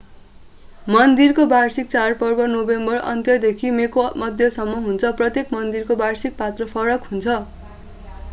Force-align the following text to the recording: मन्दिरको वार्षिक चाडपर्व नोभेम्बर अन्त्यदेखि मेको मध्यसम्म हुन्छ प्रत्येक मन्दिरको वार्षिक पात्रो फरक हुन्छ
मन्दिरको 0.87 1.43
वार्षिक 1.51 1.91
चाडपर्व 1.91 2.41
नोभेम्बर 2.53 2.97
अन्त्यदेखि 3.11 3.71
मेको 3.75 4.07
मध्यसम्म 4.23 4.81
हुन्छ 4.87 5.13
प्रत्येक 5.21 5.57
मन्दिरको 5.59 6.01
वार्षिक 6.01 6.37
पात्रो 6.37 6.71
फरक 6.75 7.09
हुन्छ 7.13 7.39